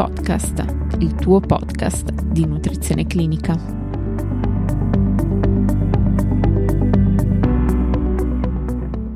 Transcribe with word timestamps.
Podcast, 0.00 0.64
il 1.00 1.14
tuo 1.14 1.40
podcast 1.40 2.10
di 2.22 2.46
nutrizione 2.46 3.06
clinica. 3.06 3.54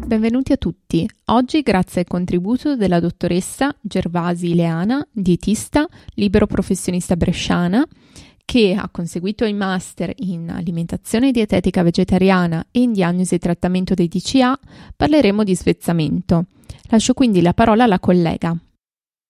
Benvenuti 0.06 0.52
a 0.52 0.59
tutti. 0.59 1.09
Oggi, 1.24 1.62
grazie 1.62 2.02
al 2.02 2.06
contributo 2.06 2.77
della 2.77 3.00
dottoressa 3.00 3.74
Gervasi 3.80 4.55
Leana, 4.55 5.02
dietista, 5.10 5.88
libero 6.16 6.46
professionista 6.46 7.16
bresciana, 7.16 7.82
che 8.45 8.74
ha 8.78 8.91
conseguito 8.92 9.46
il 9.46 9.55
master 9.55 10.12
in 10.16 10.51
alimentazione 10.51 11.30
dietetica 11.30 11.82
vegetariana 11.82 12.62
e 12.70 12.80
in 12.80 12.92
diagnosi 12.92 13.37
e 13.37 13.38
trattamento 13.38 13.95
dei 13.95 14.09
DCA, 14.09 14.59
parleremo 14.95 15.45
di 15.45 15.56
svezzamento. 15.56 16.45
Lascio 16.88 17.14
quindi 17.14 17.41
la 17.41 17.55
parola 17.55 17.84
alla 17.84 17.98
collega. 17.98 18.55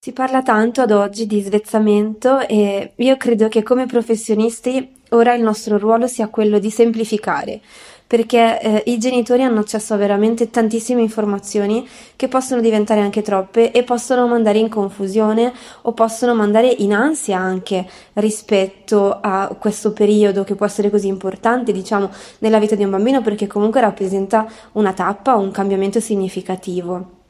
Si 0.05 0.13
parla 0.13 0.43
tanto 0.43 0.83
ad 0.83 0.91
oggi 0.91 1.27
di 1.27 1.41
svezzamento 1.41 2.41
e 2.41 2.93
io 2.95 3.17
credo 3.17 3.49
che 3.49 3.63
come 3.63 3.87
professionisti 3.87 4.97
ora 5.13 5.33
il 5.33 5.43
nostro 5.43 5.79
ruolo 5.79 6.07
sia 6.07 6.29
quello 6.29 6.59
di 6.59 6.69
semplificare, 6.69 7.59
perché 8.07 8.61
eh, 8.61 8.83
i 8.89 8.99
genitori 8.99 9.45
hanno 9.45 9.61
accesso 9.61 9.95
a 9.95 9.97
veramente 9.97 10.51
tantissime 10.51 11.01
informazioni 11.01 11.89
che 12.17 12.29
possono 12.29 12.61
diventare 12.61 13.01
anche 13.01 13.23
troppe 13.23 13.73
e 13.73 13.83
possono 13.83 14.27
mandare 14.27 14.59
in 14.59 14.69
confusione 14.69 15.51
o 15.81 15.93
possono 15.95 16.35
mandare 16.35 16.69
in 16.69 16.93
ansia 16.93 17.39
anche 17.39 17.89
rispetto 18.13 19.21
a 19.23 19.57
questo 19.59 19.95
periodo 19.95 20.45
che 20.45 20.55
può 20.55 20.67
essere 20.67 20.91
così 20.91 21.07
importante, 21.07 21.73
diciamo, 21.73 22.11
nella 22.41 22.59
vita 22.59 22.75
di 22.75 22.85
un 22.85 22.91
bambino 22.91 23.23
perché 23.23 23.47
comunque 23.47 23.81
rappresenta 23.81 24.47
una 24.73 24.93
tappa 24.93 25.37
un 25.37 25.51
cambiamento 25.51 25.99
significativo. 25.99 27.23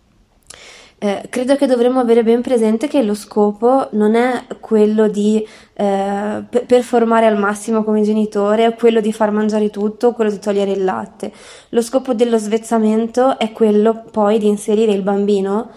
Eh, 1.04 1.26
credo 1.28 1.54
che 1.56 1.66
dovremmo 1.66 2.00
avere 2.00 2.22
ben 2.22 2.40
presente 2.40 2.88
che 2.88 3.02
lo 3.02 3.12
scopo 3.12 3.88
non 3.90 4.14
è 4.14 4.46
quello 4.58 5.06
di 5.06 5.46
eh, 5.74 6.42
per, 6.48 6.64
performare 6.64 7.26
al 7.26 7.36
massimo 7.36 7.84
come 7.84 8.00
genitore, 8.00 8.74
quello 8.74 9.02
di 9.02 9.12
far 9.12 9.30
mangiare 9.30 9.68
tutto, 9.68 10.14
quello 10.14 10.30
di 10.30 10.38
togliere 10.38 10.70
il 10.70 10.82
latte. 10.82 11.30
Lo 11.70 11.82
scopo 11.82 12.14
dello 12.14 12.38
svezzamento 12.38 13.38
è 13.38 13.52
quello 13.52 14.04
poi 14.10 14.38
di 14.38 14.46
inserire 14.46 14.92
il 14.92 15.02
bambino 15.02 15.72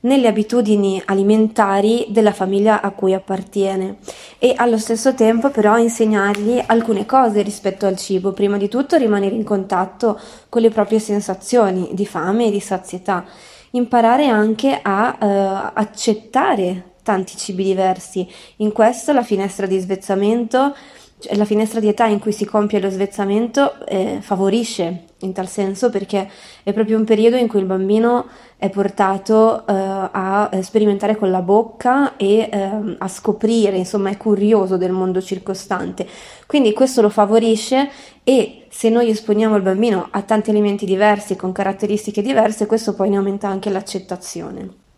nelle 0.00 0.28
abitudini 0.28 1.02
alimentari 1.04 2.06
della 2.08 2.32
famiglia 2.32 2.80
a 2.80 2.90
cui 2.92 3.12
appartiene 3.12 3.98
e 4.38 4.54
allo 4.56 4.78
stesso 4.78 5.12
tempo 5.12 5.50
però 5.50 5.76
insegnargli 5.76 6.58
alcune 6.64 7.04
cose 7.04 7.42
rispetto 7.42 7.84
al 7.84 7.98
cibo, 7.98 8.32
prima 8.32 8.56
di 8.56 8.70
tutto 8.70 8.96
rimanere 8.96 9.34
in 9.34 9.44
contatto 9.44 10.18
con 10.48 10.62
le 10.62 10.70
proprie 10.70 11.00
sensazioni 11.00 11.90
di 11.92 12.06
fame 12.06 12.46
e 12.46 12.50
di 12.50 12.60
sazietà 12.60 13.26
imparare 13.70 14.26
anche 14.26 14.78
a 14.82 15.16
uh, 15.18 15.70
accettare 15.74 16.94
tanti 17.02 17.36
cibi 17.36 17.64
diversi. 17.64 18.26
In 18.56 18.72
questo 18.72 19.12
la 19.12 19.22
finestra 19.22 19.66
di 19.66 19.78
svezzamento, 19.78 20.74
cioè 21.20 21.36
la 21.36 21.44
finestra 21.44 21.80
di 21.80 21.88
età 21.88 22.06
in 22.06 22.18
cui 22.18 22.32
si 22.32 22.44
compie 22.44 22.80
lo 22.80 22.90
svezzamento, 22.90 23.84
eh, 23.86 24.18
favorisce 24.20 25.04
in 25.20 25.32
tal 25.32 25.48
senso 25.48 25.90
perché 25.90 26.28
è 26.62 26.72
proprio 26.72 26.96
un 26.96 27.04
periodo 27.04 27.36
in 27.36 27.46
cui 27.46 27.60
il 27.60 27.66
bambino 27.66 28.26
è 28.56 28.70
portato 28.70 29.64
uh, 29.66 29.72
a 29.72 30.50
sperimentare 30.62 31.16
con 31.16 31.30
la 31.30 31.42
bocca 31.42 32.16
e 32.16 32.48
uh, 32.50 32.94
a 32.98 33.08
scoprire, 33.08 33.76
insomma 33.76 34.10
è 34.10 34.16
curioso 34.16 34.76
del 34.76 34.92
mondo 34.92 35.20
circostante. 35.20 36.06
Quindi 36.46 36.72
questo 36.72 37.02
lo 37.02 37.10
favorisce 37.10 37.90
e 38.24 38.66
se 38.70 38.88
noi 38.88 39.10
esponiamo 39.10 39.56
il 39.56 39.62
bambino 39.62 40.08
a 40.10 40.22
tanti 40.22 40.50
alimenti 40.50 40.86
diversi 40.86 41.36
con 41.36 41.52
caratteristiche 41.52 42.22
diverse, 42.22 42.66
questo 42.66 42.94
poi 42.94 43.10
ne 43.10 43.16
aumenta 43.16 43.48
anche 43.48 43.70
l'accettazione. 43.70 44.88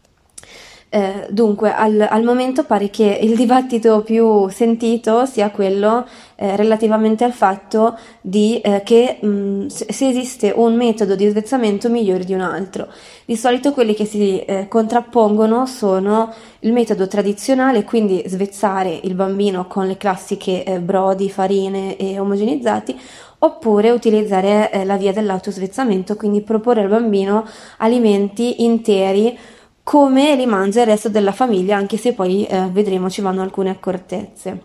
Eh, 0.95 1.29
dunque, 1.31 1.73
al, 1.73 2.07
al, 2.07 2.23
momento 2.23 2.65
pare 2.65 2.91
che 2.91 3.19
il 3.23 3.35
dibattito 3.35 4.03
più 4.03 4.51
sentito 4.51 5.25
sia 5.25 5.51
quello 5.51 6.07
eh, 6.35 6.55
relativamente 6.55 7.25
al 7.25 7.33
fatto 7.33 7.99
di 8.21 8.61
eh, 8.61 8.83
che 8.85 9.17
mh, 9.19 9.69
se 9.69 9.87
esiste 9.89 10.53
un 10.55 10.77
metodo 10.77 11.15
di 11.15 11.27
svezzamento 11.31 11.89
migliore 11.89 12.25
di 12.25 12.35
un 12.35 12.43
altro. 12.43 12.89
Di 13.25 13.37
solito 13.37 13.73
quelli 13.73 13.95
che 13.95 14.05
si 14.05 14.41
eh, 14.41 14.69
contrappongono 14.69 15.65
sono 15.65 16.31
il 16.59 16.75
metodo 16.75 17.09
tradizionale, 17.09 17.85
quindi 17.85 18.23
svezzare 18.27 19.01
il 19.03 19.15
bambino 19.15 19.67
con 19.69 19.87
le 19.87 19.97
classiche 19.97 20.63
eh, 20.63 20.79
brodi, 20.79 21.31
farine 21.31 21.97
e 21.97 22.19
omogenizzati, 22.19 23.01
oppure 23.39 23.91
utilizzare 23.91 24.71
eh, 24.71 24.85
la 24.85 24.99
via 24.99 25.15
dell'autosvezzamento, 25.15 26.17
quindi 26.17 26.43
proporre 26.43 26.83
al 26.83 26.89
bambino 26.91 27.47
alimenti 27.79 28.63
interi 28.63 29.39
come 29.83 30.37
li 30.37 30.47
mangia 30.47 30.81
il 30.81 30.87
resto 30.87 31.09
della 31.09 31.33
famiglia, 31.33 31.77
anche 31.77 31.97
se 31.97 32.13
poi 32.13 32.45
eh, 32.45 32.69
vedremo 32.71 33.11
ci 33.11 33.21
vanno 33.21 33.43
alcune 33.43 33.71
accortezze. 33.71 34.63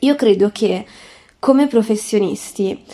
Io 0.00 0.14
credo 0.16 0.50
che 0.52 0.84
come 1.38 1.66
professionisti 1.66 2.84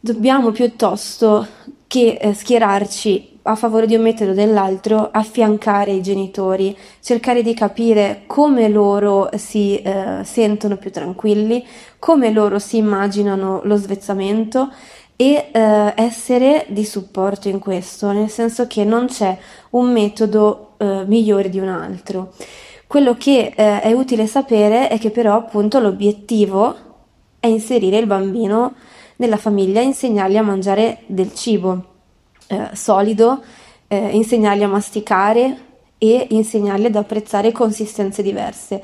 dobbiamo 0.00 0.50
piuttosto 0.50 1.46
che 1.86 2.18
eh, 2.20 2.34
schierarci 2.34 3.38
a 3.42 3.54
favore 3.56 3.86
di 3.86 3.96
un 3.96 4.02
metodo 4.02 4.30
o 4.30 4.34
dell'altro, 4.34 5.10
affiancare 5.10 5.92
i 5.92 6.02
genitori, 6.02 6.76
cercare 7.00 7.42
di 7.42 7.54
capire 7.54 8.22
come 8.26 8.68
loro 8.68 9.28
si 9.34 9.76
eh, 9.76 10.20
sentono 10.22 10.76
più 10.76 10.90
tranquilli, 10.92 11.66
come 11.98 12.30
loro 12.30 12.58
si 12.58 12.76
immaginano 12.76 13.60
lo 13.64 13.76
svezzamento 13.76 14.72
e 15.22 15.50
eh, 15.52 15.92
essere 15.94 16.66
di 16.70 16.84
supporto 16.84 17.48
in 17.48 17.60
questo, 17.60 18.10
nel 18.10 18.28
senso 18.28 18.66
che 18.66 18.82
non 18.82 19.06
c'è 19.06 19.38
un 19.70 19.92
metodo 19.92 20.72
eh, 20.78 21.04
migliore 21.06 21.48
di 21.48 21.60
un 21.60 21.68
altro. 21.68 22.32
Quello 22.88 23.14
che 23.14 23.52
eh, 23.54 23.80
è 23.80 23.92
utile 23.92 24.26
sapere 24.26 24.88
è 24.88 24.98
che 24.98 25.10
però 25.10 25.36
appunto 25.36 25.78
l'obiettivo 25.78 26.74
è 27.38 27.46
inserire 27.46 27.98
il 27.98 28.06
bambino 28.06 28.74
nella 29.16 29.36
famiglia, 29.36 29.80
insegnargli 29.80 30.36
a 30.36 30.42
mangiare 30.42 31.02
del 31.06 31.32
cibo 31.34 31.84
eh, 32.48 32.70
solido, 32.72 33.44
eh, 33.86 34.08
insegnargli 34.16 34.64
a 34.64 34.68
masticare 34.68 35.56
e 35.98 36.26
insegnargli 36.30 36.86
ad 36.86 36.96
apprezzare 36.96 37.52
consistenze 37.52 38.24
diverse. 38.24 38.82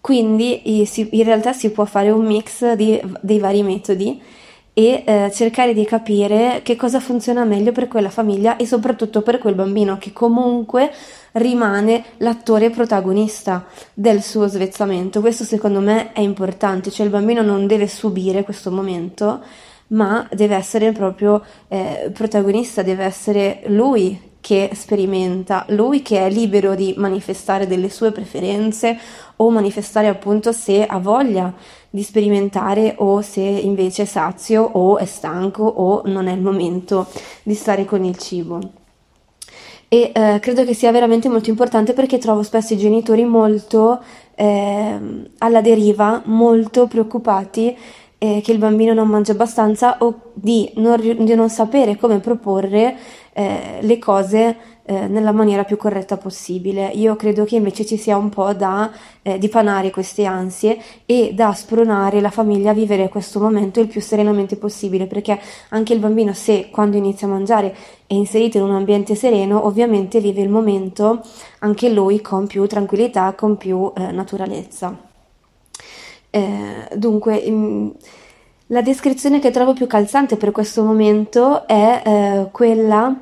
Quindi 0.00 0.62
in 0.64 1.24
realtà 1.24 1.52
si 1.52 1.72
può 1.72 1.84
fare 1.84 2.10
un 2.10 2.24
mix 2.24 2.74
di, 2.74 3.00
dei 3.20 3.40
vari 3.40 3.64
metodi 3.64 4.38
e 4.80 5.02
eh, 5.04 5.30
cercare 5.30 5.74
di 5.74 5.84
capire 5.84 6.60
che 6.62 6.74
cosa 6.74 7.00
funziona 7.00 7.44
meglio 7.44 7.70
per 7.72 7.86
quella 7.86 8.08
famiglia 8.08 8.56
e 8.56 8.66
soprattutto 8.66 9.20
per 9.20 9.38
quel 9.38 9.54
bambino 9.54 9.98
che 9.98 10.12
comunque 10.12 10.90
rimane 11.32 12.04
l'attore 12.18 12.70
protagonista 12.70 13.66
del 13.92 14.22
suo 14.22 14.46
svezzamento. 14.46 15.20
Questo 15.20 15.44
secondo 15.44 15.80
me 15.80 16.12
è 16.12 16.20
importante, 16.20 16.90
cioè 16.90 17.04
il 17.04 17.12
bambino 17.12 17.42
non 17.42 17.66
deve 17.66 17.86
subire 17.86 18.42
questo 18.42 18.70
momento, 18.70 19.40
ma 19.88 20.26
deve 20.32 20.56
essere 20.56 20.92
proprio 20.92 21.42
eh, 21.68 22.10
protagonista, 22.14 22.82
deve 22.82 23.04
essere 23.04 23.62
lui 23.66 24.28
che 24.40 24.70
sperimenta, 24.72 25.66
lui 25.68 26.00
che 26.00 26.24
è 26.24 26.30
libero 26.30 26.74
di 26.74 26.94
manifestare 26.96 27.66
delle 27.66 27.90
sue 27.90 28.10
preferenze 28.10 28.98
o 29.36 29.50
manifestare 29.50 30.08
appunto 30.08 30.52
se 30.52 30.86
ha 30.86 30.98
voglia 30.98 31.52
di 31.90 32.02
sperimentare 32.02 32.94
o 32.98 33.20
se 33.20 33.40
invece 33.40 34.02
è 34.02 34.06
sazio 34.06 34.62
o 34.62 34.96
è 34.96 35.04
stanco 35.04 35.64
o 35.64 36.02
non 36.04 36.28
è 36.28 36.32
il 36.32 36.40
momento 36.40 37.06
di 37.42 37.54
stare 37.54 37.84
con 37.84 38.04
il 38.04 38.16
cibo. 38.16 38.60
E 39.88 40.12
eh, 40.14 40.38
credo 40.40 40.64
che 40.64 40.72
sia 40.72 40.92
veramente 40.92 41.28
molto 41.28 41.50
importante 41.50 41.94
perché 41.94 42.18
trovo 42.18 42.44
spesso 42.44 42.74
i 42.74 42.78
genitori 42.78 43.24
molto 43.24 44.00
eh, 44.36 44.98
alla 45.38 45.60
deriva, 45.60 46.22
molto 46.26 46.86
preoccupati 46.86 47.76
eh, 48.22 48.40
che 48.44 48.52
il 48.52 48.58
bambino 48.58 48.94
non 48.94 49.08
mangia 49.08 49.32
abbastanza 49.32 49.96
o 49.98 50.30
di 50.34 50.70
non, 50.76 51.00
di 51.00 51.34
non 51.34 51.48
sapere 51.50 51.96
come 51.96 52.20
proporre 52.20 52.96
eh, 53.32 53.78
le 53.80 53.98
cose 53.98 54.56
eh, 54.84 55.06
nella 55.06 55.32
maniera 55.32 55.64
più 55.64 55.76
corretta 55.76 56.16
possibile. 56.16 56.88
Io 56.94 57.16
credo 57.16 57.44
che 57.44 57.56
invece 57.56 57.86
ci 57.86 57.96
sia 57.96 58.16
un 58.16 58.28
po' 58.28 58.52
da 58.52 58.90
eh, 59.22 59.38
dipanare 59.38 59.90
queste 59.90 60.24
ansie 60.24 60.78
e 61.06 61.32
da 61.34 61.52
spronare 61.52 62.20
la 62.20 62.30
famiglia 62.30 62.70
a 62.70 62.74
vivere 62.74 63.08
questo 63.08 63.40
momento 63.40 63.80
il 63.80 63.86
più 63.86 64.00
serenamente 64.00 64.56
possibile, 64.56 65.06
perché 65.06 65.38
anche 65.68 65.92
il 65.92 66.00
bambino, 66.00 66.32
se 66.32 66.70
quando 66.70 66.96
inizia 66.96 67.26
a 67.26 67.30
mangiare 67.30 67.74
è 68.06 68.14
inserito 68.14 68.58
in 68.58 68.64
un 68.64 68.74
ambiente 68.74 69.14
sereno, 69.14 69.64
ovviamente 69.66 70.20
vive 70.20 70.40
il 70.40 70.48
momento 70.48 71.20
anche 71.60 71.88
lui 71.88 72.20
con 72.20 72.46
più 72.46 72.66
tranquillità, 72.66 73.34
con 73.34 73.56
più 73.56 73.92
eh, 73.96 74.10
naturalezza. 74.10 74.96
Eh, 76.30 76.88
dunque, 76.94 77.36
in, 77.36 77.54
mm, 77.54 77.88
la 78.68 78.82
descrizione 78.82 79.40
che 79.40 79.50
trovo 79.50 79.72
più 79.72 79.86
calzante 79.88 80.36
per 80.36 80.52
questo 80.52 80.84
momento 80.84 81.66
è 81.66 82.02
eh, 82.04 82.48
quella 82.52 83.18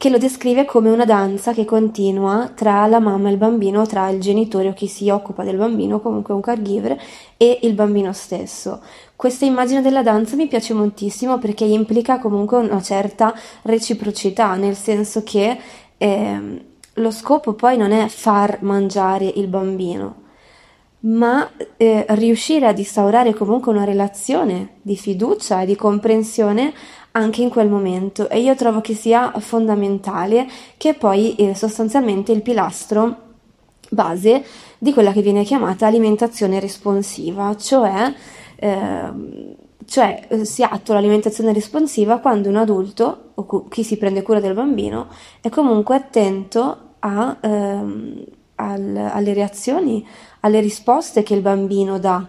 che 0.00 0.08
lo 0.08 0.16
descrive 0.16 0.64
come 0.64 0.88
una 0.88 1.04
danza 1.04 1.52
che 1.52 1.66
continua 1.66 2.50
tra 2.54 2.86
la 2.86 3.00
mamma 3.00 3.28
e 3.28 3.32
il 3.32 3.36
bambino, 3.36 3.84
tra 3.84 4.08
il 4.08 4.18
genitore 4.18 4.68
o 4.68 4.72
chi 4.72 4.86
si 4.86 5.10
occupa 5.10 5.44
del 5.44 5.58
bambino, 5.58 6.00
comunque 6.00 6.32
un 6.32 6.40
caregiver, 6.40 6.98
e 7.36 7.58
il 7.64 7.74
bambino 7.74 8.10
stesso. 8.14 8.80
Questa 9.14 9.44
immagine 9.44 9.82
della 9.82 10.02
danza 10.02 10.36
mi 10.36 10.46
piace 10.46 10.72
moltissimo 10.72 11.36
perché 11.36 11.64
implica 11.66 12.18
comunque 12.18 12.56
una 12.56 12.80
certa 12.80 13.34
reciprocità, 13.60 14.54
nel 14.54 14.74
senso 14.74 15.22
che 15.22 15.58
eh, 15.98 16.64
lo 16.94 17.10
scopo 17.10 17.52
poi 17.52 17.76
non 17.76 17.92
è 17.92 18.08
far 18.08 18.62
mangiare 18.62 19.26
il 19.26 19.48
bambino, 19.48 20.14
ma 21.00 21.46
eh, 21.76 22.06
riuscire 22.08 22.66
ad 22.66 22.78
instaurare 22.78 23.34
comunque 23.34 23.70
una 23.70 23.84
relazione 23.84 24.76
di 24.80 24.96
fiducia 24.96 25.60
e 25.60 25.66
di 25.66 25.76
comprensione 25.76 26.72
anche 27.12 27.42
in 27.42 27.48
quel 27.48 27.68
momento 27.68 28.28
e 28.28 28.40
io 28.40 28.54
trovo 28.54 28.80
che 28.80 28.94
sia 28.94 29.32
fondamentale 29.38 30.46
che 30.76 30.94
poi 30.94 31.34
eh, 31.34 31.54
sostanzialmente 31.54 32.32
il 32.32 32.42
pilastro 32.42 33.28
base 33.90 34.44
di 34.78 34.92
quella 34.92 35.12
che 35.12 35.22
viene 35.22 35.42
chiamata 35.42 35.86
alimentazione 35.86 36.60
responsiva, 36.60 37.56
cioè, 37.56 38.14
eh, 38.56 39.56
cioè 39.84 40.28
si 40.42 40.62
attua 40.62 40.94
l'alimentazione 40.94 41.52
responsiva 41.52 42.18
quando 42.18 42.48
un 42.48 42.56
adulto 42.56 43.32
o 43.34 43.68
chi 43.68 43.82
si 43.82 43.96
prende 43.96 44.22
cura 44.22 44.40
del 44.40 44.54
bambino 44.54 45.08
è 45.40 45.48
comunque 45.48 45.96
attento 45.96 46.78
a, 47.00 47.36
ehm, 47.40 48.24
al, 48.56 48.96
alle 48.96 49.32
reazioni, 49.32 50.06
alle 50.40 50.60
risposte 50.60 51.22
che 51.22 51.34
il 51.34 51.40
bambino 51.40 51.98
dà 51.98 52.28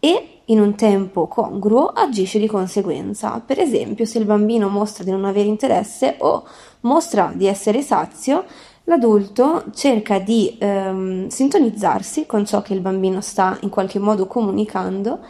e 0.00 0.41
in 0.52 0.60
un 0.60 0.74
tempo 0.74 1.26
congruo 1.26 1.86
agisce 1.88 2.38
di 2.38 2.46
conseguenza. 2.46 3.42
Per 3.44 3.58
esempio, 3.58 4.04
se 4.04 4.18
il 4.18 4.24
bambino 4.24 4.68
mostra 4.68 5.02
di 5.02 5.10
non 5.10 5.24
avere 5.24 5.48
interesse 5.48 6.16
o 6.18 6.44
mostra 6.80 7.32
di 7.34 7.46
essere 7.46 7.82
sazio, 7.82 8.44
l'adulto 8.84 9.64
cerca 9.74 10.18
di 10.18 10.56
ehm, 10.58 11.28
sintonizzarsi 11.28 12.26
con 12.26 12.44
ciò 12.44 12.62
che 12.62 12.74
il 12.74 12.80
bambino 12.80 13.20
sta 13.20 13.56
in 13.62 13.68
qualche 13.68 13.98
modo 13.98 14.26
comunicando 14.26 15.20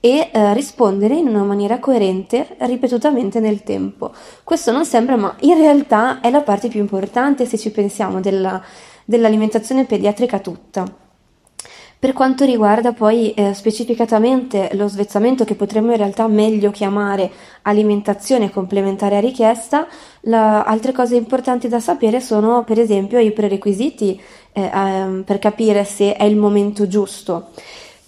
e 0.00 0.30
eh, 0.32 0.52
rispondere 0.52 1.14
in 1.14 1.28
una 1.28 1.44
maniera 1.44 1.78
coerente 1.78 2.56
ripetutamente 2.58 3.40
nel 3.40 3.62
tempo. 3.62 4.12
Questo 4.42 4.70
non 4.70 4.84
sembra, 4.84 5.16
ma 5.16 5.34
in 5.40 5.56
realtà 5.56 6.20
è 6.20 6.30
la 6.30 6.42
parte 6.42 6.68
più 6.68 6.80
importante 6.80 7.46
se 7.46 7.56
ci 7.56 7.70
pensiamo 7.70 8.20
della, 8.20 8.62
dell'alimentazione 9.04 9.86
pediatrica 9.86 10.40
tutta. 10.40 11.03
Per 12.04 12.12
quanto 12.12 12.44
riguarda 12.44 12.92
poi 12.92 13.32
eh, 13.32 13.54
specificatamente 13.54 14.68
lo 14.74 14.88
svezzamento 14.88 15.46
che 15.46 15.54
potremmo 15.54 15.92
in 15.92 15.96
realtà 15.96 16.28
meglio 16.28 16.70
chiamare 16.70 17.30
alimentazione 17.62 18.50
complementare 18.50 19.16
a 19.16 19.20
richiesta, 19.20 19.86
la, 20.24 20.64
altre 20.64 20.92
cose 20.92 21.16
importanti 21.16 21.66
da 21.66 21.80
sapere 21.80 22.20
sono 22.20 22.62
per 22.62 22.78
esempio 22.78 23.18
i 23.18 23.32
prerequisiti 23.32 24.20
eh, 24.52 24.70
ehm, 24.70 25.22
per 25.22 25.38
capire 25.38 25.86
se 25.86 26.14
è 26.14 26.24
il 26.24 26.36
momento 26.36 26.86
giusto 26.86 27.48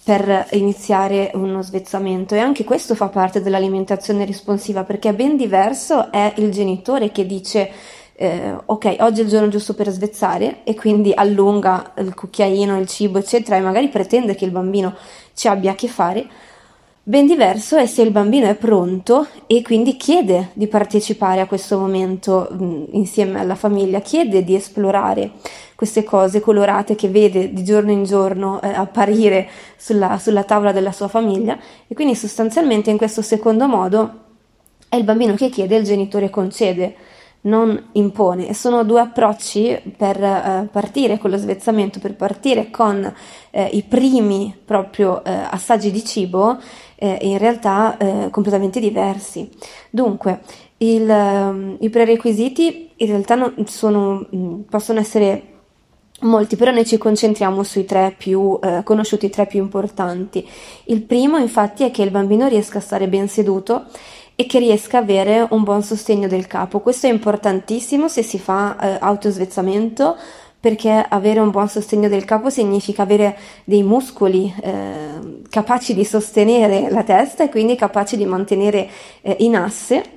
per 0.03 0.45
iniziare 0.51 1.31
uno 1.33 1.63
svezzamento. 1.63 2.35
E 2.35 2.37
anche 2.37 2.63
questo 2.63 2.93
fa 2.93 3.07
parte 3.07 3.41
dell'alimentazione 3.41 4.25
risponsiva 4.25 4.83
perché 4.83 5.11
ben 5.15 5.35
diverso 5.35 6.11
è 6.11 6.33
il 6.37 6.51
genitore 6.51 7.11
che 7.11 7.25
dice 7.25 7.71
eh, 8.19 8.55
ok, 8.65 8.95
oggi 9.01 9.21
è 9.21 9.23
il 9.23 9.29
giorno 9.29 9.47
giusto 9.47 9.75
per 9.75 9.89
svezzare 9.89 10.63
e 10.63 10.73
quindi 10.73 11.11
allunga 11.13 11.93
il 11.99 12.15
cucchiaino, 12.15 12.79
il 12.79 12.87
cibo, 12.87 13.19
eccetera, 13.19 13.57
e 13.57 13.61
magari 13.61 13.89
pretende 13.89 14.33
che 14.33 14.43
il 14.43 14.49
bambino 14.49 14.95
ci 15.35 15.47
abbia 15.47 15.71
a 15.71 15.75
che 15.75 15.87
fare. 15.87 16.25
Ben 17.03 17.27
diverso 17.27 17.77
è 17.77 17.85
se 17.85 18.01
il 18.01 18.09
bambino 18.09 18.47
è 18.47 18.55
pronto 18.55 19.27
e 19.45 19.61
quindi 19.61 19.95
chiede 19.97 20.49
di 20.53 20.67
partecipare 20.67 21.41
a 21.41 21.45
questo 21.45 21.77
momento 21.77 22.49
mh, 22.49 22.85
insieme 22.93 23.39
alla 23.39 23.55
famiglia, 23.55 24.01
chiede 24.01 24.43
di 24.43 24.55
esplorare 24.55 25.33
queste 25.75 26.03
cose 26.03 26.41
colorate 26.41 26.95
che 26.95 27.09
vede 27.09 27.53
di 27.53 27.63
giorno 27.63 27.91
in 27.91 28.03
giorno 28.03 28.59
eh, 28.61 28.67
apparire 28.67 29.47
sulla, 29.77 30.17
sulla 30.17 30.43
tavola 30.43 30.71
della 30.71 30.91
sua 30.91 31.07
famiglia 31.07 31.57
e 31.87 31.93
quindi 31.93 32.15
sostanzialmente 32.15 32.89
in 32.89 32.97
questo 32.97 33.21
secondo 33.21 33.67
modo 33.67 34.23
è 34.89 34.95
il 34.95 35.03
bambino 35.03 35.35
che 35.35 35.49
chiede 35.49 35.75
e 35.75 35.79
il 35.79 35.85
genitore 35.85 36.31
concede 36.31 36.95
non 37.41 37.89
impone 37.93 38.47
e 38.47 38.53
sono 38.53 38.83
due 38.83 38.99
approcci 38.99 39.93
per 39.95 40.21
eh, 40.21 40.67
partire 40.71 41.17
con 41.17 41.29
lo 41.29 41.37
svezzamento, 41.37 41.99
per 41.99 42.15
partire 42.15 42.69
con 42.69 43.13
eh, 43.51 43.69
i 43.71 43.83
primi 43.83 44.55
proprio 44.65 45.23
eh, 45.23 45.31
assaggi 45.31 45.91
di 45.91 46.03
cibo 46.03 46.57
eh, 46.95 47.19
in 47.21 47.37
realtà 47.37 47.97
eh, 47.97 48.29
completamente 48.31 48.79
diversi. 48.79 49.49
Dunque, 49.89 50.41
il, 50.77 51.09
ehm, 51.09 51.77
i 51.79 51.89
prerequisiti 51.89 52.91
in 52.97 53.07
realtà 53.07 53.53
sono, 53.65 54.27
mm, 54.35 54.61
possono 54.69 54.99
essere 54.99 55.55
molti, 56.21 56.55
però 56.55 56.71
noi 56.71 56.85
ci 56.85 56.97
concentriamo 56.97 57.63
sui 57.63 57.85
tre 57.85 58.13
più 58.17 58.59
eh, 58.61 58.81
conosciuti, 58.83 59.27
i 59.27 59.29
tre 59.29 59.45
più 59.45 59.61
importanti. 59.61 60.47
Il 60.85 61.03
primo 61.03 61.37
infatti 61.37 61.83
è 61.83 61.91
che 61.91 62.01
il 62.01 62.11
bambino 62.11 62.47
riesca 62.47 62.79
a 62.79 62.81
stare 62.81 63.07
ben 63.07 63.27
seduto 63.27 63.85
e 64.39 64.45
che 64.45 64.59
riesca 64.59 64.99
a 64.99 65.01
avere 65.01 65.47
un 65.49 65.63
buon 65.63 65.81
sostegno 65.81 66.27
del 66.27 66.45
capo. 66.45 66.79
Questo 66.79 67.07
è 67.07 67.09
importantissimo 67.09 68.07
se 68.07 68.21
si 68.21 68.37
fa 68.37 68.77
eh, 68.79 68.97
autosvezzamento 69.01 70.15
perché 70.59 70.91
avere 71.09 71.39
un 71.39 71.49
buon 71.49 71.67
sostegno 71.67 72.07
del 72.07 72.23
capo 72.23 72.51
significa 72.51 73.01
avere 73.01 73.35
dei 73.63 73.81
muscoli 73.81 74.53
eh, 74.61 75.41
capaci 75.49 75.95
di 75.95 76.05
sostenere 76.05 76.91
la 76.91 77.03
testa 77.03 77.45
e 77.45 77.49
quindi 77.49 77.75
capaci 77.75 78.15
di 78.15 78.25
mantenere 78.25 78.87
eh, 79.21 79.37
in 79.39 79.55
asse 79.55 80.16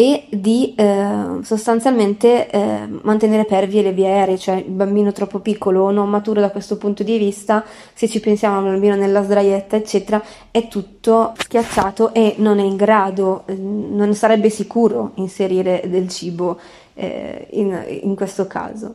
e 0.00 0.28
di 0.30 0.74
eh, 0.76 1.40
sostanzialmente 1.42 2.48
eh, 2.48 2.88
mantenere 3.02 3.44
pervie 3.44 3.82
le 3.82 3.90
vie 3.90 4.06
aeree, 4.06 4.38
cioè 4.38 4.54
il 4.54 4.70
bambino 4.70 5.10
troppo 5.10 5.40
piccolo 5.40 5.82
o 5.82 5.90
non 5.90 6.08
maturo 6.08 6.40
da 6.40 6.52
questo 6.52 6.76
punto 6.76 7.02
di 7.02 7.18
vista, 7.18 7.64
se 7.94 8.06
ci 8.06 8.20
pensiamo 8.20 8.58
al 8.58 8.62
bambino 8.62 8.94
nella 8.94 9.24
sdraietta, 9.24 9.74
eccetera, 9.74 10.22
è 10.52 10.68
tutto 10.68 11.32
schiacciato 11.36 12.14
e 12.14 12.36
non 12.36 12.60
è 12.60 12.62
in 12.62 12.76
grado, 12.76 13.42
eh, 13.46 13.56
non 13.56 14.14
sarebbe 14.14 14.50
sicuro 14.50 15.10
inserire 15.16 15.82
del 15.88 16.08
cibo 16.08 16.60
eh, 16.94 17.48
in, 17.50 17.84
in 18.02 18.14
questo 18.14 18.46
caso 18.46 18.94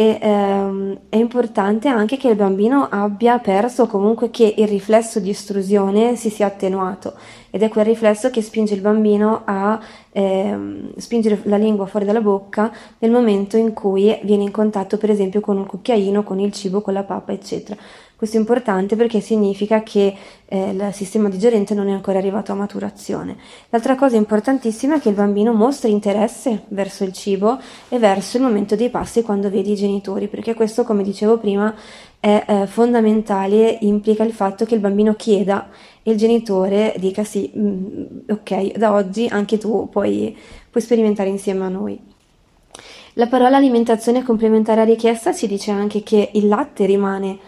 e 0.00 0.16
ehm, 0.22 0.96
è 1.08 1.16
importante 1.16 1.88
anche 1.88 2.16
che 2.16 2.28
il 2.28 2.36
bambino 2.36 2.86
abbia 2.88 3.40
perso 3.40 3.88
comunque 3.88 4.30
che 4.30 4.54
il 4.56 4.68
riflesso 4.68 5.18
di 5.18 5.30
estrusione 5.30 6.14
si 6.14 6.30
sia 6.30 6.46
attenuato 6.46 7.14
ed 7.50 7.64
è 7.64 7.68
quel 7.68 7.86
riflesso 7.86 8.30
che 8.30 8.40
spinge 8.40 8.74
il 8.74 8.80
bambino 8.80 9.42
a 9.44 9.80
ehm, 10.12 10.92
spingere 10.96 11.40
la 11.46 11.56
lingua 11.56 11.86
fuori 11.86 12.06
dalla 12.06 12.20
bocca 12.20 12.72
nel 12.98 13.10
momento 13.10 13.56
in 13.56 13.72
cui 13.72 14.16
viene 14.22 14.44
in 14.44 14.52
contatto 14.52 14.98
per 14.98 15.10
esempio 15.10 15.40
con 15.40 15.56
un 15.56 15.66
cucchiaino, 15.66 16.22
con 16.22 16.38
il 16.38 16.52
cibo, 16.52 16.80
con 16.80 16.94
la 16.94 17.02
pappa 17.02 17.32
eccetera. 17.32 17.76
Questo 18.18 18.36
è 18.36 18.40
importante 18.40 18.96
perché 18.96 19.20
significa 19.20 19.84
che 19.84 20.12
eh, 20.46 20.70
il 20.70 20.88
sistema 20.92 21.28
digerente 21.28 21.72
non 21.72 21.86
è 21.86 21.92
ancora 21.92 22.18
arrivato 22.18 22.50
a 22.50 22.56
maturazione. 22.56 23.36
L'altra 23.68 23.94
cosa 23.94 24.16
importantissima 24.16 24.96
è 24.96 25.00
che 25.00 25.10
il 25.10 25.14
bambino 25.14 25.52
mostri 25.52 25.92
interesse 25.92 26.64
verso 26.70 27.04
il 27.04 27.12
cibo 27.12 27.60
e 27.88 28.00
verso 28.00 28.36
il 28.36 28.42
momento 28.42 28.74
dei 28.74 28.90
passi 28.90 29.22
quando 29.22 29.48
vede 29.48 29.70
i 29.70 29.76
genitori, 29.76 30.26
perché 30.26 30.54
questo, 30.54 30.82
come 30.82 31.04
dicevo 31.04 31.38
prima, 31.38 31.72
è 32.18 32.44
eh, 32.44 32.66
fondamentale, 32.66 33.78
implica 33.82 34.24
il 34.24 34.32
fatto 34.32 34.64
che 34.64 34.74
il 34.74 34.80
bambino 34.80 35.14
chieda 35.14 35.68
e 36.02 36.10
il 36.10 36.16
genitore 36.16 36.96
dica 36.98 37.22
sì, 37.22 37.48
mh, 37.54 37.60
mm, 37.60 38.04
ok, 38.30 38.78
da 38.78 38.94
oggi 38.94 39.28
anche 39.30 39.58
tu 39.58 39.88
puoi, 39.88 40.36
puoi 40.68 40.82
sperimentare 40.82 41.28
insieme 41.28 41.64
a 41.64 41.68
noi. 41.68 42.00
La 43.12 43.28
parola 43.28 43.56
alimentazione 43.56 44.24
complementare 44.24 44.80
a 44.80 44.84
richiesta 44.84 45.32
ci 45.32 45.46
dice 45.46 45.70
anche 45.70 46.02
che 46.02 46.30
il 46.34 46.48
latte 46.48 46.84
rimane 46.84 47.38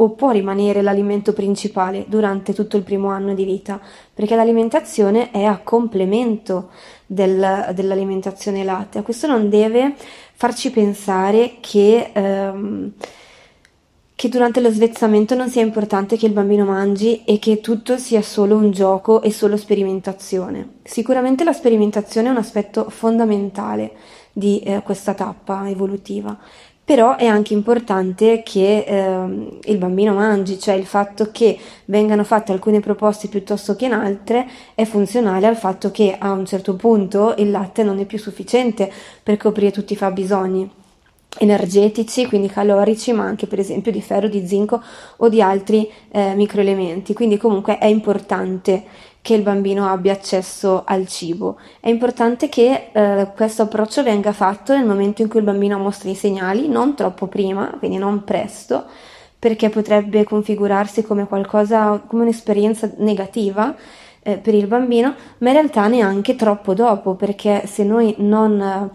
o 0.00 0.10
può 0.10 0.30
rimanere 0.30 0.80
l'alimento 0.80 1.32
principale 1.32 2.04
durante 2.06 2.54
tutto 2.54 2.76
il 2.76 2.84
primo 2.84 3.08
anno 3.08 3.34
di 3.34 3.44
vita, 3.44 3.80
perché 4.14 4.36
l'alimentazione 4.36 5.32
è 5.32 5.42
a 5.42 5.58
complemento 5.58 6.70
del, 7.04 7.72
dell'alimentazione 7.74 8.62
lattea. 8.62 9.02
Questo 9.02 9.26
non 9.26 9.48
deve 9.48 9.94
farci 10.34 10.70
pensare 10.70 11.56
che, 11.58 12.10
ehm, 12.12 12.92
che 14.14 14.28
durante 14.28 14.60
lo 14.60 14.70
svezzamento 14.70 15.34
non 15.34 15.48
sia 15.48 15.62
importante 15.62 16.16
che 16.16 16.26
il 16.26 16.32
bambino 16.32 16.64
mangi 16.64 17.24
e 17.24 17.40
che 17.40 17.60
tutto 17.60 17.98
sia 17.98 18.22
solo 18.22 18.54
un 18.54 18.70
gioco 18.70 19.20
e 19.22 19.32
solo 19.32 19.56
sperimentazione. 19.56 20.74
Sicuramente 20.84 21.42
la 21.42 21.52
sperimentazione 21.52 22.28
è 22.28 22.30
un 22.30 22.36
aspetto 22.36 22.88
fondamentale 22.88 23.92
di 24.32 24.60
eh, 24.60 24.80
questa 24.84 25.14
tappa 25.14 25.68
evolutiva 25.68 26.38
però 26.88 27.16
è 27.16 27.26
anche 27.26 27.52
importante 27.52 28.42
che 28.42 28.78
eh, 28.78 29.60
il 29.64 29.76
bambino 29.76 30.14
mangi, 30.14 30.58
cioè 30.58 30.74
il 30.74 30.86
fatto 30.86 31.28
che 31.30 31.58
vengano 31.84 32.24
fatte 32.24 32.52
alcune 32.52 32.80
proposte 32.80 33.28
piuttosto 33.28 33.76
che 33.76 33.84
in 33.84 33.92
altre 33.92 34.48
è 34.74 34.86
funzionale 34.86 35.46
al 35.46 35.58
fatto 35.58 35.90
che 35.90 36.16
a 36.18 36.30
un 36.30 36.46
certo 36.46 36.76
punto 36.76 37.34
il 37.36 37.50
latte 37.50 37.82
non 37.82 37.98
è 37.98 38.06
più 38.06 38.16
sufficiente 38.16 38.90
per 39.22 39.36
coprire 39.36 39.70
tutti 39.70 39.92
i 39.92 39.96
fabbisogni 39.96 40.70
energetici, 41.40 42.26
quindi 42.26 42.48
calorici, 42.48 43.12
ma 43.12 43.24
anche 43.24 43.46
per 43.46 43.58
esempio 43.58 43.92
di 43.92 44.00
ferro, 44.00 44.26
di 44.26 44.46
zinco 44.46 44.82
o 45.18 45.28
di 45.28 45.42
altri 45.42 45.86
eh, 46.10 46.34
microelementi. 46.36 47.12
Quindi 47.12 47.36
comunque 47.36 47.76
è 47.76 47.84
importante 47.84 48.84
che 49.28 49.34
il 49.34 49.42
bambino 49.42 49.86
abbia 49.86 50.12
accesso 50.12 50.84
al 50.86 51.06
cibo. 51.06 51.58
È 51.80 51.90
importante 51.90 52.48
che 52.48 52.88
eh, 52.90 53.28
questo 53.36 53.60
approccio 53.60 54.02
venga 54.02 54.32
fatto 54.32 54.74
nel 54.74 54.86
momento 54.86 55.20
in 55.20 55.28
cui 55.28 55.40
il 55.40 55.44
bambino 55.44 55.76
mostra 55.76 56.08
i 56.08 56.14
segnali, 56.14 56.66
non 56.66 56.94
troppo 56.94 57.26
prima, 57.26 57.74
quindi 57.78 57.98
non 57.98 58.24
presto, 58.24 58.86
perché 59.38 59.68
potrebbe 59.68 60.24
configurarsi 60.24 61.02
come 61.02 61.26
qualcosa, 61.26 62.02
come 62.06 62.22
un'esperienza 62.22 62.90
negativa 62.96 63.76
eh, 64.22 64.38
per 64.38 64.54
il 64.54 64.66
bambino, 64.66 65.14
ma 65.40 65.48
in 65.48 65.56
realtà 65.56 65.86
neanche 65.88 66.34
troppo 66.34 66.72
dopo, 66.72 67.14
perché 67.14 67.66
se 67.66 67.84
noi 67.84 68.14
non 68.20 68.90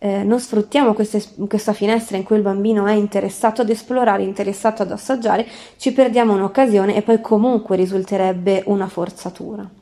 eh, 0.00 0.22
non 0.22 0.38
sfruttiamo 0.38 0.92
queste, 0.92 1.24
questa 1.48 1.72
finestra 1.72 2.18
in 2.18 2.24
cui 2.24 2.36
il 2.36 2.42
bambino 2.42 2.86
è 2.86 2.92
interessato 2.92 3.62
ad 3.62 3.70
esplorare, 3.70 4.22
interessato 4.22 4.82
ad 4.82 4.92
assaggiare, 4.92 5.46
ci 5.78 5.92
perdiamo 5.92 6.34
un'occasione 6.34 6.94
e 6.94 7.00
poi 7.00 7.22
comunque 7.22 7.74
risulterebbe 7.76 8.62
una 8.66 8.86
forzatura. 8.86 9.77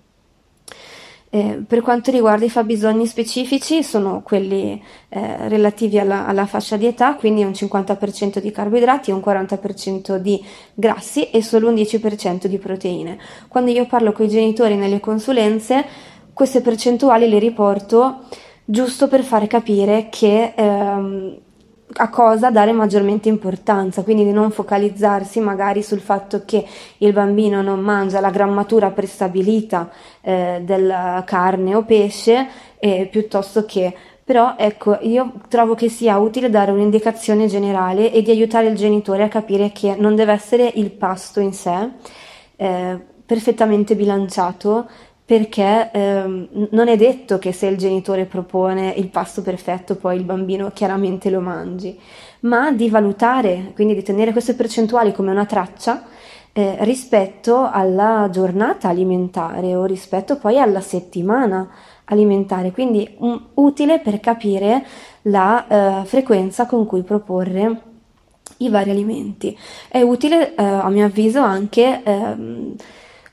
Eh, 1.28 1.64
per 1.66 1.80
quanto 1.80 2.11
riguarda 2.11 2.45
i 2.45 2.50
fabbisogni 2.50 3.06
specifici, 3.06 3.83
sono 3.83 4.23
quelli 4.23 4.80
eh, 5.09 5.49
relativi 5.49 5.99
alla, 5.99 6.26
alla, 6.26 6.47
fascia 6.47 6.76
di 6.76 6.87
età, 6.87 7.14
quindi 7.16 7.42
un 7.42 7.50
50% 7.50 8.38
di 8.38 8.50
carboidrati, 8.50 9.11
un 9.11 9.23
40% 9.25 10.16
di 10.16 10.42
grassi 10.73 11.30
e 11.30 11.42
solo 11.42 11.68
un 11.68 11.75
10% 11.75 12.47
di 12.47 12.59
proteine. 12.59 13.18
Quando 13.49 13.71
io 13.71 13.87
parlo 13.87 14.12
con 14.12 14.26
i 14.26 14.28
genitori 14.28 14.76
nelle 14.76 15.00
consulenze, 15.00 15.85
queste 16.33 16.61
percentuali 16.61 17.28
le 17.28 17.38
riporto 17.38 18.21
giusto 18.64 19.09
per 19.09 19.23
fare 19.23 19.47
capire 19.47 20.09
che 20.11 20.52
ehm, 20.54 21.38
a 21.94 22.08
cosa 22.10 22.50
dare 22.50 22.72
maggiormente 22.72 23.28
importanza, 23.28 24.02
quindi 24.02 24.24
di 24.24 24.32
non 24.32 24.50
focalizzarsi 24.50 25.40
magari 25.40 25.82
sul 25.82 26.00
fatto 26.00 26.42
che 26.44 26.66
il 26.98 27.12
bambino 27.12 27.62
non 27.62 27.80
mangia 27.80 28.20
la 28.20 28.30
grammatura 28.30 28.90
prestabilita 28.90 29.90
eh, 30.20 30.62
della 30.64 31.22
carne 31.24 31.74
o 31.74 31.84
pesce, 31.84 32.48
eh, 32.78 33.08
piuttosto 33.10 33.64
che 33.64 33.94
però 34.26 34.56
ecco, 34.58 34.98
io 35.02 35.34
trovo 35.48 35.76
che 35.76 35.88
sia 35.88 36.18
utile 36.18 36.50
dare 36.50 36.72
un'indicazione 36.72 37.46
generale 37.46 38.10
e 38.10 38.22
di 38.22 38.32
aiutare 38.32 38.66
il 38.66 38.74
genitore 38.74 39.22
a 39.22 39.28
capire 39.28 39.70
che 39.70 39.94
non 39.96 40.16
deve 40.16 40.32
essere 40.32 40.68
il 40.74 40.90
pasto 40.90 41.38
in 41.38 41.52
sé 41.52 41.90
eh, 42.56 42.98
perfettamente 43.24 43.94
bilanciato, 43.94 44.88
perché 45.26 45.90
ehm, 45.92 46.68
non 46.71 46.87
è 46.87 46.97
detto 46.97 47.40
che 47.40 47.50
se 47.50 47.66
il 47.66 47.76
genitore 47.76 48.26
propone 48.26 48.95
il 48.97 49.09
pasto 49.09 49.42
perfetto 49.42 49.97
poi 49.97 50.16
il 50.16 50.23
bambino 50.23 50.71
chiaramente 50.73 51.30
lo 51.30 51.40
mangi, 51.40 51.99
ma 52.40 52.71
di 52.71 52.88
valutare, 52.88 53.73
quindi 53.75 53.95
di 53.95 54.04
tenere 54.04 54.30
queste 54.30 54.54
percentuali 54.54 55.12
come 55.12 55.33
una 55.33 55.45
traccia 55.45 56.04
eh, 56.52 56.76
rispetto 56.80 57.68
alla 57.68 58.28
giornata 58.30 58.88
alimentare 58.88 59.75
o 59.75 59.85
rispetto 59.85 60.37
poi 60.37 60.61
alla 60.61 60.80
settimana 60.80 61.68
alimentare, 62.04 62.71
quindi 62.71 63.16
un, 63.18 63.38
utile 63.54 63.99
per 63.99 64.21
capire 64.21 64.87
la 65.23 66.02
eh, 66.02 66.04
frequenza 66.04 66.66
con 66.66 66.87
cui 66.87 67.02
proporre 67.02 67.83
i 68.59 68.68
vari 68.68 68.90
alimenti. 68.90 69.59
È 69.88 70.00
utile 70.00 70.54
eh, 70.54 70.62
a 70.62 70.88
mio 70.88 71.04
avviso 71.04 71.40
anche 71.40 72.00
ehm, 72.04 72.75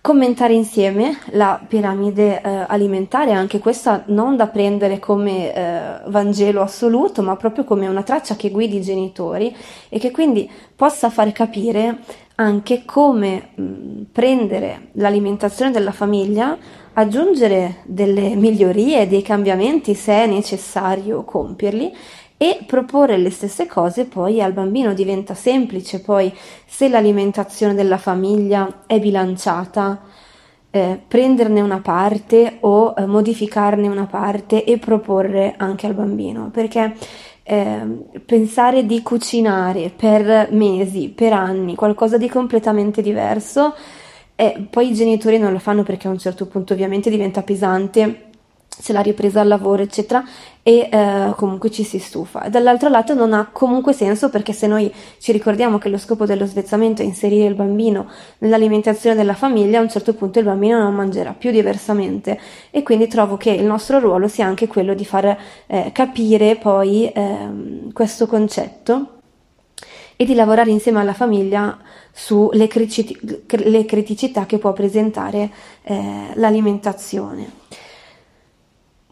commentare 0.03 0.51
insieme 0.53 1.17
la 1.27 1.57
piramide 1.65 2.41
eh, 2.41 2.65
alimentare, 2.67 3.31
anche 3.31 3.59
questa 3.59 4.03
non 4.07 4.35
da 4.35 4.47
prendere 4.47 4.99
come 4.99 5.55
eh, 5.55 6.01
Vangelo 6.07 6.61
assoluto, 6.61 7.21
ma 7.21 7.37
proprio 7.37 7.63
come 7.63 7.87
una 7.87 8.03
traccia 8.03 8.35
che 8.35 8.49
guidi 8.49 8.75
i 8.75 8.81
genitori 8.81 9.55
e 9.87 9.99
che 9.99 10.11
quindi 10.11 10.51
possa 10.75 11.09
far 11.09 11.31
capire 11.31 11.99
anche 12.35 12.83
come 12.83 13.51
mh, 13.55 14.01
prendere 14.11 14.89
l'alimentazione 14.95 15.71
della 15.71 15.93
famiglia, 15.93 16.57
aggiungere 16.95 17.77
delle 17.85 18.35
migliorie, 18.35 19.07
dei 19.07 19.21
cambiamenti 19.21 19.93
se 19.95 20.11
è 20.11 20.27
necessario 20.27 21.23
compierli 21.23 21.93
e 22.37 22.63
proporre 22.65 23.17
le 23.17 23.29
stesse 23.29 23.67
cose 23.67 24.05
poi 24.05 24.41
al 24.41 24.53
bambino 24.53 24.93
diventa 24.93 25.33
semplice 25.33 26.01
poi 26.01 26.33
se 26.65 26.89
l'alimentazione 26.89 27.73
della 27.73 27.97
famiglia 27.97 28.83
è 28.85 28.99
bilanciata 28.99 30.01
eh, 30.75 30.99
prenderne 31.07 31.61
una 31.61 31.81
parte 31.81 32.57
o 32.61 32.95
eh, 32.97 33.05
modificarne 33.05 33.87
una 33.87 34.07
parte 34.07 34.63
e 34.63 34.79
proporre 34.79 35.53
anche 35.55 35.85
al 35.85 35.93
bambino. 35.93 36.49
Perché 36.51 36.95
eh, 37.43 37.85
pensare 38.25 38.83
di 38.87 39.03
cucinare 39.03 39.91
per 39.95 40.47
mesi, 40.51 41.09
per 41.09 41.31
anni, 41.31 41.75
qualcosa 41.75 42.17
di 42.17 42.27
completamente 42.27 43.03
diverso, 43.03 43.75
e 44.33 44.65
poi 44.67 44.89
i 44.89 44.95
genitori 44.95 45.37
non 45.37 45.51
lo 45.51 45.59
fanno 45.59 45.83
perché 45.83 46.07
a 46.07 46.11
un 46.11 46.17
certo 46.17 46.47
punto 46.47 46.73
ovviamente 46.73 47.11
diventa 47.11 47.43
pesante 47.43 48.31
se 48.79 48.91
l'ha 48.91 49.01
ripresa 49.01 49.41
al 49.41 49.47
lavoro, 49.47 49.83
eccetera, 49.83 50.23
e 50.63 50.89
eh, 50.91 51.33
comunque 51.35 51.69
ci 51.69 51.83
si 51.83 51.99
stufa. 51.99 52.47
Dall'altro 52.49 52.89
lato 52.89 53.13
non 53.13 53.33
ha 53.33 53.49
comunque 53.51 53.93
senso 53.93 54.29
perché 54.29 54.53
se 54.53 54.67
noi 54.67 54.91
ci 55.19 55.31
ricordiamo 55.31 55.77
che 55.77 55.89
lo 55.89 55.97
scopo 55.97 56.25
dello 56.25 56.45
svezzamento 56.45 57.01
è 57.01 57.05
inserire 57.05 57.47
il 57.47 57.55
bambino 57.55 58.09
nell'alimentazione 58.39 59.15
della 59.15 59.35
famiglia, 59.35 59.79
a 59.79 59.81
un 59.81 59.89
certo 59.89 60.13
punto 60.13 60.39
il 60.39 60.45
bambino 60.45 60.79
non 60.81 60.95
mangerà 60.95 61.33
più 61.33 61.51
diversamente 61.51 62.39
e 62.71 62.83
quindi 62.83 63.07
trovo 63.07 63.37
che 63.37 63.51
il 63.51 63.65
nostro 63.65 63.99
ruolo 63.99 64.27
sia 64.27 64.45
anche 64.45 64.67
quello 64.67 64.93
di 64.93 65.05
far 65.05 65.37
eh, 65.67 65.91
capire 65.93 66.55
poi 66.55 67.09
eh, 67.11 67.89
questo 67.93 68.25
concetto 68.25 69.07
e 70.15 70.25
di 70.25 70.35
lavorare 70.35 70.71
insieme 70.71 70.99
alla 70.99 71.13
famiglia 71.13 71.77
sulle 72.11 72.67
criticità 72.67 74.45
che 74.45 74.57
può 74.59 74.71
presentare 74.71 75.49
eh, 75.83 76.31
l'alimentazione 76.35 77.61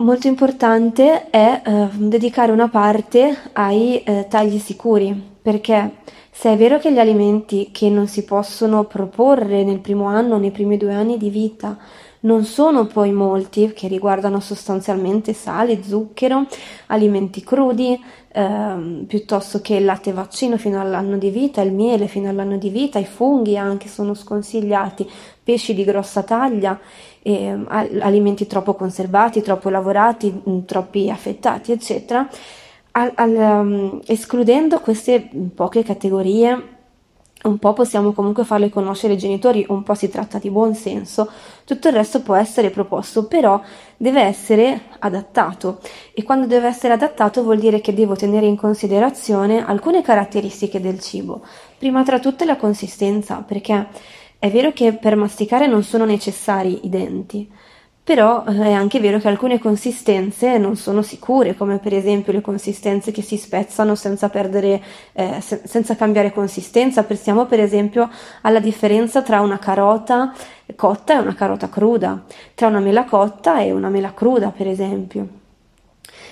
molto 0.01 0.27
importante 0.27 1.29
è 1.29 1.61
eh, 1.63 1.87
dedicare 1.93 2.51
una 2.51 2.67
parte 2.67 3.37
ai 3.53 4.01
eh, 4.03 4.27
tagli 4.29 4.59
sicuri, 4.59 5.29
perché 5.41 5.97
se 6.31 6.53
è 6.53 6.57
vero 6.57 6.79
che 6.79 6.91
gli 6.91 6.99
alimenti 6.99 7.69
che 7.71 7.89
non 7.89 8.07
si 8.07 8.23
possono 8.23 8.85
proporre 8.85 9.63
nel 9.63 9.79
primo 9.79 10.05
anno, 10.05 10.37
nei 10.37 10.51
primi 10.51 10.77
due 10.77 10.93
anni 10.93 11.17
di 11.17 11.29
vita, 11.29 11.77
non 12.21 12.43
sono 12.45 12.85
poi 12.85 13.11
molti, 13.11 13.73
che 13.73 13.87
riguardano 13.87 14.39
sostanzialmente 14.39 15.33
sale, 15.33 15.81
zucchero, 15.83 16.45
alimenti 16.87 17.43
crudi, 17.43 17.99
ehm, 18.31 19.05
piuttosto 19.07 19.61
che 19.61 19.75
il 19.75 19.85
latte 19.85 20.11
vaccino 20.11 20.57
fino 20.57 20.79
all'anno 20.79 21.17
di 21.17 21.29
vita, 21.29 21.61
il 21.61 21.73
miele 21.73 22.07
fino 22.07 22.29
all'anno 22.29 22.57
di 22.57 22.69
vita, 22.69 22.99
i 22.99 23.05
funghi 23.05 23.57
anche 23.57 23.87
sono 23.87 24.13
sconsigliati, 24.13 25.09
pesci 25.51 25.73
di 25.73 25.83
grossa 25.83 26.23
taglia 26.23 26.79
eh, 27.21 27.59
alimenti 27.67 28.47
troppo 28.47 28.73
conservati, 28.73 29.41
troppo 29.41 29.69
lavorati, 29.69 30.31
mm, 30.31 30.59
troppi 30.65 31.09
affettati, 31.09 31.73
eccetera, 31.73 32.27
al, 32.91 33.11
al, 33.15 33.35
um, 33.35 33.99
escludendo 34.05 34.79
queste 34.79 35.29
poche 35.53 35.83
categorie 35.83 36.79
un 37.43 37.57
po' 37.57 37.73
possiamo 37.73 38.11
comunque 38.11 38.43
farle 38.43 38.69
conoscere 38.69 39.13
ai 39.13 39.19
genitori, 39.19 39.65
un 39.69 39.81
po' 39.81 39.95
si 39.95 40.09
tratta 40.09 40.37
di 40.37 40.51
buon 40.51 40.75
senso, 40.75 41.27
tutto 41.65 41.87
il 41.87 41.95
resto 41.95 42.21
può 42.21 42.35
essere 42.35 42.69
proposto, 42.69 43.25
però 43.25 43.59
deve 43.97 44.21
essere 44.21 44.81
adattato. 44.99 45.79
E 46.13 46.21
quando 46.21 46.45
deve 46.45 46.67
essere 46.67 46.93
adattato 46.93 47.41
vuol 47.41 47.57
dire 47.57 47.81
che 47.81 47.95
devo 47.95 48.15
tenere 48.15 48.45
in 48.45 48.57
considerazione 48.57 49.65
alcune 49.65 50.03
caratteristiche 50.03 50.79
del 50.79 50.99
cibo, 50.99 51.41
prima 51.79 52.03
tra 52.03 52.19
tutte 52.19 52.45
la 52.45 52.57
consistenza, 52.57 53.37
perché 53.37 53.87
è 54.41 54.49
vero 54.49 54.71
che 54.71 54.93
per 54.93 55.15
masticare 55.15 55.67
non 55.67 55.83
sono 55.83 56.03
necessari 56.03 56.87
i 56.87 56.89
denti, 56.89 57.47
però 58.03 58.43
eh, 58.47 58.55
è 58.55 58.71
anche 58.71 58.99
vero 58.99 59.19
che 59.19 59.27
alcune 59.27 59.59
consistenze 59.59 60.57
non 60.57 60.75
sono 60.75 61.03
sicure, 61.03 61.55
come 61.55 61.77
per 61.77 61.93
esempio 61.93 62.33
le 62.33 62.41
consistenze 62.41 63.11
che 63.11 63.21
si 63.21 63.37
spezzano 63.37 63.93
senza 63.93 64.29
perdere, 64.29 64.81
eh, 65.13 65.39
se- 65.41 65.61
senza 65.65 65.95
cambiare 65.95 66.33
consistenza. 66.33 67.03
Pensiamo 67.03 67.45
per 67.45 67.59
esempio 67.59 68.09
alla 68.41 68.59
differenza 68.59 69.21
tra 69.21 69.41
una 69.41 69.59
carota 69.59 70.33
cotta 70.75 71.17
e 71.17 71.21
una 71.21 71.35
carota 71.35 71.69
cruda, 71.69 72.23
tra 72.55 72.65
una 72.65 72.79
mela 72.79 73.03
cotta 73.05 73.61
e 73.61 73.71
una 73.71 73.89
mela 73.89 74.11
cruda, 74.15 74.49
per 74.49 74.67
esempio 74.67 75.39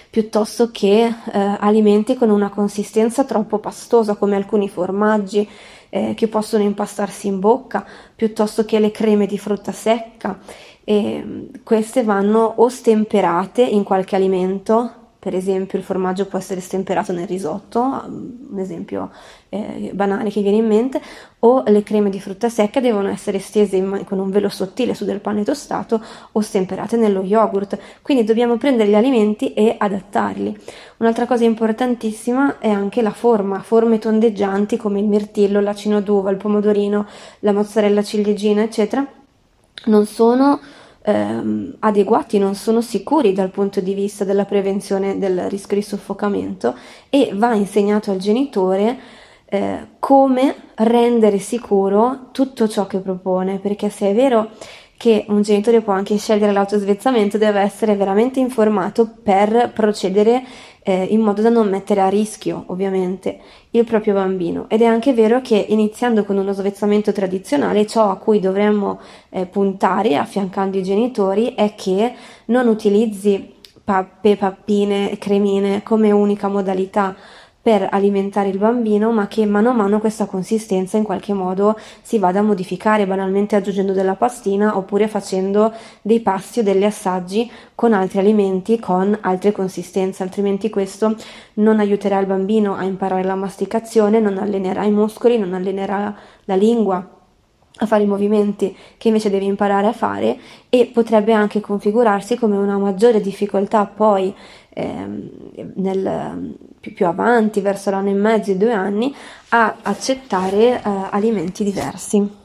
piuttosto 0.10 0.72
che 0.72 1.04
eh, 1.06 1.58
alimenti 1.60 2.16
con 2.16 2.32
una 2.32 2.50
consistenza 2.50 3.26
troppo 3.26 3.60
pastosa 3.60 4.16
come 4.16 4.36
alcuni 4.36 4.68
formaggi 4.68 5.48
eh, 5.90 6.14
che 6.16 6.28
possono 6.28 6.64
impastarsi 6.64 7.28
in 7.28 7.40
bocca, 7.40 7.86
piuttosto 8.16 8.66
che 8.66 8.80
le 8.80 8.92
creme 8.92 9.26
di 9.26 9.38
frutta 9.38 9.72
secca. 9.72 10.40
E 10.84 11.22
mm, 11.24 11.46
queste 11.64 12.04
vanno 12.04 12.54
o 12.58 12.70
stemperate 12.70 13.64
in 13.64 13.84
qualche 13.84 14.16
alimento 14.16 14.99
per 15.20 15.36
esempio 15.36 15.78
il 15.78 15.84
formaggio 15.84 16.26
può 16.28 16.40
essere 16.40 16.62
stemperato 16.62 17.12
nel 17.12 17.28
risotto, 17.28 17.80
un 17.82 18.58
esempio 18.58 19.12
eh, 19.50 19.92
banale 19.94 20.30
che 20.30 20.42
viene 20.42 20.58
in 20.58 20.66
mente, 20.66 21.02
o 21.40 21.62
le 21.68 21.84
creme 21.84 22.10
di 22.10 22.22
frutta 22.22 22.48
secca 22.48 22.80
devono 22.80 23.10
essere 23.10 23.40
stese 23.40 23.76
in, 23.76 24.06
con 24.06 24.18
un 24.18 24.30
velo 24.30 24.48
sottile 24.48 24.94
su 24.94 25.04
del 25.04 25.20
pane 25.20 25.44
tostato 25.44 26.02
o 26.32 26.40
stemperate 26.40 26.96
nello 26.96 27.22
yogurt. 27.22 27.78
Quindi 28.02 28.24
dobbiamo 28.24 28.56
prendere 28.56 28.90
gli 28.90 28.96
alimenti 28.96 29.52
e 29.52 29.76
adattarli. 29.78 30.58
Un'altra 31.00 31.26
cosa 31.26 31.44
importantissima 31.44 32.58
è 32.58 32.70
anche 32.70 33.02
la 33.02 33.12
forma, 33.12 33.60
forme 33.60 34.00
tondeggianti 34.00 34.78
come 34.78 35.02
il 35.02 35.08
mirtillo, 35.08 35.60
l'acino 35.60 36.00
d'uva, 36.00 36.32
il 36.32 36.38
pomodorino, 36.38 37.06
la 37.40 37.52
mozzarella 37.52 38.02
ciliegina, 38.04 38.62
eccetera, 38.62 39.06
non 39.86 40.06
sono 40.06 40.62
ehm, 41.10 41.76
adeguati, 41.80 42.38
non 42.38 42.56
sono 42.56 42.82
sicuri 42.82 43.34
dal 43.34 43.50
punto 43.50 43.82
di 43.82 43.94
vista 43.94 44.24
della 44.24 44.46
prevenzione 44.46 45.18
del 45.18 45.50
rischio 45.50 45.78
di 45.78 45.84
soffocamento 45.84 46.76
e 47.10 47.32
va 47.34 47.54
insegnato 47.54 48.12
al 48.12 48.18
genitore 48.18 48.98
eh, 49.46 49.88
come 49.98 50.56
rendere 50.76 51.40
sicuro 51.40 52.30
tutto 52.32 52.68
ciò 52.68 52.86
che 52.86 53.00
propone, 53.00 53.58
perché 53.58 53.90
se 53.90 54.10
è 54.10 54.14
vero 54.14 54.52
che 55.00 55.24
un 55.30 55.44
genitore 55.44 55.80
può 55.80 55.94
anche 55.94 56.18
scegliere 56.18 56.52
l'autosvezzamento 56.52 57.38
deve 57.38 57.62
essere 57.62 57.96
veramente 57.96 58.42
informato 58.42 59.10
per 59.24 59.72
procedere 59.74 60.44
eh, 60.84 61.06
in 61.06 61.22
modo 61.22 61.42
da 61.42 61.48
non 61.48 61.70
mettere 61.70 62.02
a 62.02 62.10
rischio, 62.10 62.66
ovviamente, 62.68 63.40
il 63.72 63.86
proprio 63.86 64.16
bambino. 64.16 64.66
Ed 64.68 64.82
è 64.82 64.86
anche 64.86 65.14
vero 65.14 65.40
che 65.40 65.56
iniziando 65.70 66.26
con 66.26 66.36
uno 66.36 66.52
svezzamento 66.52 67.14
tradizionale, 67.14 67.88
ciò 67.88 68.10
a 68.10 68.18
cui 68.18 68.42
dovremmo 68.42 69.00
eh, 69.30 69.46
puntare 69.46 70.18
affiancando 70.18 70.78
i 70.78 70.84
genitori 70.84 71.54
è 71.56 71.76
che 71.76 72.14
non 72.48 72.68
utilizzi 72.68 73.56
pappe, 73.82 74.36
pappine, 74.36 75.18
cremine 75.18 75.82
come 75.82 76.12
unica 76.12 76.50
modalità 76.50 77.16
per 77.62 77.88
alimentare 77.92 78.50
il 78.50 78.58
bambino, 78.58 79.12
ma 79.12 79.28
che 79.28 79.46
mano 79.46 79.70
a 79.70 79.74
mano 79.74 80.00
questa 80.00 80.26
consistenza 80.26 80.98
in 80.98 81.04
qualche 81.04 81.34
modo 81.34 81.78
si 82.02 82.18
vada 82.18 82.40
a 82.40 82.44
modificare, 82.44 83.06
banalmente 83.06 83.56
aggiungendo 83.56 83.92
della 83.92 84.16
pastina 84.16 84.78
oppure 84.78 85.08
facendo 85.08 85.74
dei 86.02 86.22
pasti 86.22 86.60
o 86.60 86.64
degli 86.64 86.86
assaggi 86.86 87.52
con 87.76 87.94
altri 87.94 88.20
alimenti 88.20 88.80
con 88.80 89.18
altre 89.22 89.52
consistenze, 89.52 90.24
altrimenti 90.24 90.70
questo 90.70 91.16
non 91.56 91.80
aiuterà 91.80 92.18
il 92.20 92.28
bambino 92.28 92.76
a 92.76 92.84
imparare 92.84 93.24
la 93.24 93.36
masticazione, 93.36 94.20
non 94.20 94.38
allenerà 94.38 94.84
i 94.86 94.92
muscoli, 94.92 95.38
non 95.38 95.54
allenerà 95.54 96.16
la 96.46 96.56
lingua 96.56 97.18
a 97.82 97.86
fare 97.86 98.04
i 98.04 98.08
movimenti 98.08 98.76
che 98.98 99.08
invece 99.08 99.30
devi 99.30 99.46
imparare 99.46 99.88
a 99.88 99.94
fare 99.94 100.38
e 100.70 100.90
potrebbe 100.94 101.34
anche 101.34 101.62
configurarsi 101.62 102.38
come 102.38 102.58
una 102.58 102.78
maggiore 102.78 103.22
difficoltà 103.22 103.86
poi 103.86 104.34
ehm, 104.70 105.30
nel, 105.76 106.56
più, 106.80 106.94
più, 106.94 107.06
avanti, 107.06 107.62
verso 107.62 107.90
l'anno 107.90 108.10
e 108.10 108.14
mezzo, 108.14 108.52
i 108.52 108.58
due 108.58 108.74
anni, 108.74 109.14
a 109.50 109.78
accettare 109.82 110.82
eh, 110.82 110.82
alimenti 111.12 111.64
diversi. 111.64 112.38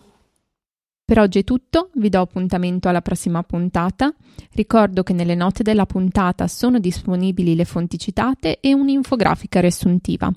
Per 1.06 1.18
oggi 1.18 1.40
è 1.40 1.44
tutto, 1.44 1.90
vi 1.96 2.08
do 2.08 2.22
appuntamento 2.22 2.88
alla 2.88 3.02
prossima 3.02 3.42
puntata. 3.42 4.12
Ricordo 4.52 5.02
che 5.02 5.12
nelle 5.12 5.34
note 5.34 5.62
della 5.62 5.84
puntata 5.84 6.48
sono 6.48 6.78
disponibili 6.78 7.54
le 7.54 7.66
fonti 7.66 7.98
citate 7.98 8.58
e 8.60 8.72
un'infografica 8.72 9.60
riassuntiva. 9.60 10.32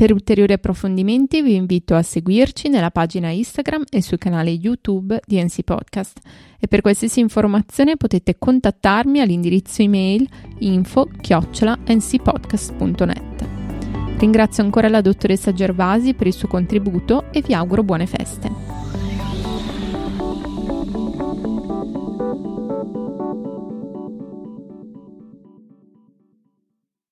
Per 0.00 0.12
ulteriori 0.12 0.54
approfondimenti 0.54 1.42
vi 1.42 1.56
invito 1.56 1.94
a 1.94 2.00
seguirci 2.00 2.70
nella 2.70 2.90
pagina 2.90 3.28
Instagram 3.28 3.84
e 3.90 4.00
sul 4.00 4.16
canale 4.16 4.48
YouTube 4.48 5.20
di 5.26 5.44
NC 5.44 5.62
Podcast 5.62 6.20
e 6.58 6.66
per 6.68 6.80
qualsiasi 6.80 7.20
informazione 7.20 7.98
potete 7.98 8.38
contattarmi 8.38 9.20
all'indirizzo 9.20 9.82
email 9.82 10.26
info-ncpodcast.net. 10.60 13.48
Ringrazio 14.16 14.62
ancora 14.62 14.88
la 14.88 15.02
dottoressa 15.02 15.52
Gervasi 15.52 16.14
per 16.14 16.28
il 16.28 16.32
suo 16.32 16.48
contributo 16.48 17.30
e 17.30 17.42
vi 17.42 17.52
auguro 17.52 17.82
buone 17.82 18.06
feste. 18.06 18.69